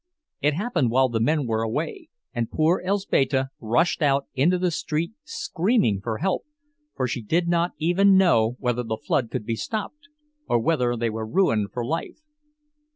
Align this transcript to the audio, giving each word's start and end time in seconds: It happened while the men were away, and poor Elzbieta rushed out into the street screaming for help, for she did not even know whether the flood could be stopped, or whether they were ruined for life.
It 0.41 0.55
happened 0.55 0.89
while 0.89 1.09
the 1.09 1.19
men 1.19 1.45
were 1.45 1.61
away, 1.61 2.09
and 2.33 2.49
poor 2.49 2.81
Elzbieta 2.83 3.49
rushed 3.59 4.01
out 4.01 4.25
into 4.33 4.57
the 4.57 4.71
street 4.71 5.13
screaming 5.23 6.01
for 6.01 6.17
help, 6.17 6.43
for 6.95 7.07
she 7.07 7.21
did 7.21 7.47
not 7.47 7.73
even 7.77 8.17
know 8.17 8.55
whether 8.57 8.81
the 8.81 8.97
flood 8.97 9.29
could 9.29 9.45
be 9.45 9.55
stopped, 9.55 10.09
or 10.47 10.57
whether 10.57 10.97
they 10.97 11.11
were 11.11 11.27
ruined 11.27 11.67
for 11.71 11.85
life. 11.85 12.21